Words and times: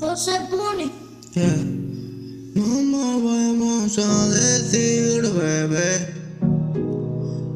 José. 0.00 0.32
Yeah. 1.34 1.44
No 2.54 2.64
me 2.64 3.20
vamos 3.22 3.98
a 3.98 4.28
decir, 4.28 5.20
bebé. 5.20 6.14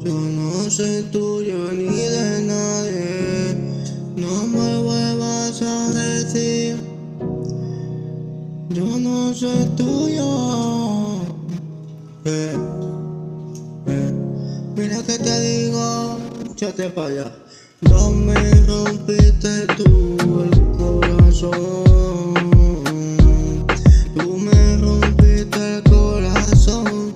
Yo 0.03 0.13
no 0.13 0.69
soy 0.69 1.01
tuyo 1.11 1.71
ni 1.71 1.87
de 1.87 2.43
nadie. 2.45 3.55
No 4.15 4.45
me 4.45 4.83
vuelvas 4.83 5.63
a 5.63 5.91
decir. 5.93 6.77
Yo 8.69 8.85
no 8.99 9.33
soy 9.33 9.65
tuyo. 9.75 11.21
Que 12.23 12.70
te 15.23 15.39
digo, 15.41 16.17
échate 16.51 16.89
para 16.89 17.07
allá. 17.07 17.31
No 17.81 18.11
me 18.11 18.35
rompiste 18.65 19.67
tú 19.77 20.17
el 20.43 20.61
corazón. 20.77 22.33
Tú 24.15 24.37
me 24.37 24.77
rompiste 24.77 25.77
el 25.77 25.83
corazón. 25.83 27.13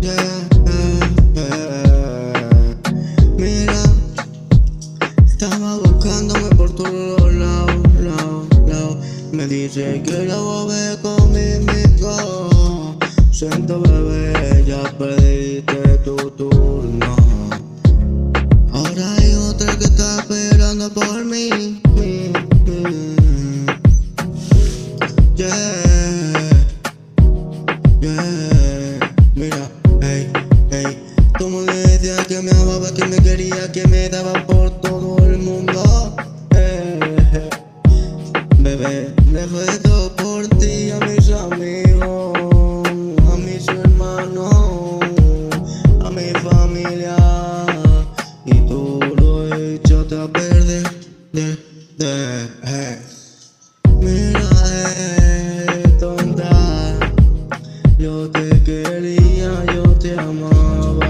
Yeah, 0.00 0.48
yeah. 1.34 2.76
Mira, 3.36 3.82
estaba 5.24 5.76
buscándome 5.78 6.48
por 6.56 6.74
todos 6.74 7.32
lados, 7.34 7.76
lados, 8.00 8.46
lados. 8.66 8.96
Me 9.32 9.46
dice 9.46 10.02
que 10.02 10.26
la 10.26 10.36
volver 10.36 10.98
conmigo. 11.00 12.96
Siento 13.30 13.82
por 20.88 21.24
mí. 21.26 21.82
Yeah, 25.36 25.48
yeah. 28.00 29.12
Mira, 29.34 29.70
hey, 30.00 30.32
hey. 30.70 30.98
Tú 31.38 31.48
me 31.48 31.72
decías 31.72 32.26
que 32.26 32.40
me 32.40 32.50
amaba, 32.52 32.90
que 32.94 33.04
me 33.04 33.16
quería, 33.18 33.70
que 33.72 33.86
me 33.88 34.08
daba 34.08 34.32
por 34.46 34.70
todo 34.80 35.18
el 35.26 35.38
mundo. 35.38 36.16
Eh, 36.56 36.98
bebé, 38.58 39.14
dejé 39.26 39.78
todo 39.80 40.16
por 40.16 40.46
ti, 40.58 40.90
a 40.92 40.98
mis 41.00 41.30
amigos, 41.30 42.88
a 43.32 43.36
mis 43.36 43.68
hermanos, 43.68 45.00
a 46.04 46.10
mi 46.10 46.30
familia. 46.40 47.19
Perder. 50.10 50.82
De, 51.32 51.56
de, 51.96 52.48
eh. 52.64 52.98
Mira, 54.00 54.50
eh, 54.66 55.96
tonta. 56.00 56.98
Yo 57.96 58.28
te 58.28 58.48
quería, 58.64 59.64
yo 59.72 59.84
te 60.00 60.18
amaba. 60.18 61.02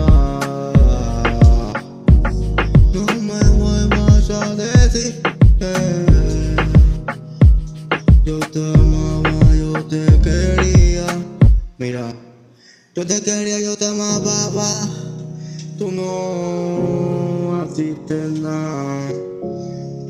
No 2.93 3.07
me 3.23 3.43
vuelvas 3.57 4.29
a 4.29 4.55
decir 4.55 5.23
eh. 5.61 6.57
Yo 8.27 8.39
te 8.39 8.75
amaba, 8.75 9.57
yo 9.57 9.83
te 9.87 10.05
quería. 10.21 11.07
Mira, 11.79 12.13
yo 12.95 13.07
te 13.07 13.23
quería, 13.23 13.61
yo 13.61 13.79
te 13.79 13.87
amaba. 13.87 15.10
Tú 15.81 15.91
no 15.91 17.65
hiciste 17.65 18.15
nada. 18.43 19.09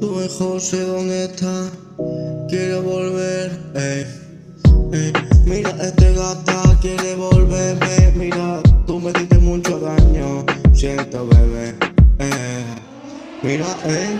Tu 0.00 0.10
mejor 0.10 0.60
sé 0.60 0.80
dónde 0.80 1.26
está. 1.26 1.70
Quiero 2.48 2.82
volver. 2.82 3.52
Mira, 5.44 5.70
este 5.80 6.12
gata 6.12 6.76
quiere 6.80 7.14
volverme. 7.14 8.12
Mira, 8.16 8.60
tú 8.84 8.98
me 8.98 9.12
diste 9.12 9.38
mucho 9.38 9.78
daño. 9.78 10.44
Siento, 10.74 11.24
bebé. 11.28 11.76
Eh. 12.18 12.64
Mira, 13.44 13.66
eh. 13.84 14.18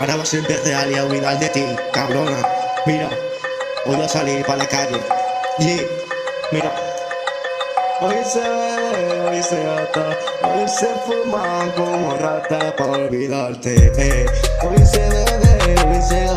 Ahora 0.00 0.16
vas 0.16 0.34
a 0.34 0.38
empezar 0.38 0.92
a 0.92 1.04
olvidar 1.04 1.38
de 1.38 1.48
ti, 1.50 1.64
cabrona. 1.92 2.42
Mira, 2.86 3.08
voy 3.86 4.00
a 4.02 4.08
salir 4.08 4.44
para 4.44 4.58
la 4.58 4.66
calle. 4.66 5.00
Mira. 6.50 6.91
Hoy 8.00 8.16
se 8.24 8.40
bebe, 8.40 9.20
hoy 9.28 9.42
se 9.42 9.62
gata, 9.62 10.16
hoy 10.42 10.68
se 10.68 10.86
fuma 11.06 11.72
como 11.76 12.14
rata 12.16 12.74
para 12.76 12.92
olvidarte. 12.92 13.92
Eh. 13.96 14.26
Hoy 14.62 14.84
se 14.84 14.98
bebe, 14.98 15.74
hoy 15.86 16.02
se 16.02 16.24
gata, 16.24 16.31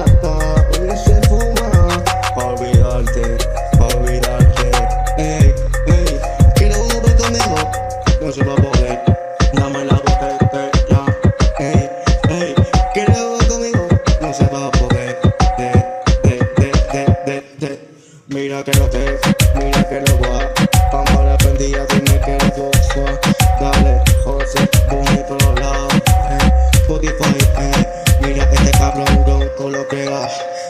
Mira 18.56 18.64
que 18.64 18.80
lo 18.80 18.90
que, 18.90 19.20
mira 19.56 19.90
que 19.90 20.00
lo 20.00 20.20
va. 20.22 20.50
Vamos 20.94 21.26
la 21.26 21.38
prendida, 21.38 21.86
dime 21.88 22.22
que 22.22 22.38
lo 22.38 22.64
goza. 22.64 23.20
Dale, 23.60 24.02
José, 24.24 24.70
voy 24.90 25.24
por 25.28 25.44
los 25.44 25.60
lados. 25.60 25.94
Eh, 26.30 26.52
Spotify, 26.76 27.38
eh. 27.60 27.86
Mira 28.22 28.50
este 28.54 28.72
cabrón, 28.72 29.26
bro, 29.26 29.56
con 29.58 29.74
lo 29.74 29.86
que 29.90 30.08
va. 30.08 30.30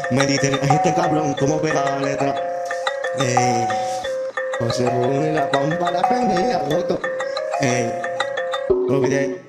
Me 0.10 0.26
dice, 0.26 0.60
este 0.64 0.96
cabrón, 0.96 1.36
cómo 1.40 1.62
pega 1.62 1.86
la 1.86 2.00
letra. 2.00 2.36
Ey, 3.20 3.68
José, 4.58 4.90
voy 4.90 5.32
la 5.32 5.52
pompa, 5.52 5.92
la 5.92 6.02
prendida, 6.02 6.64
roto. 6.68 7.00
Ey, 7.62 7.94
olvidé. 8.90 9.45